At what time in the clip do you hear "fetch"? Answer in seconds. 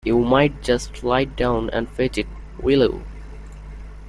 1.87-2.17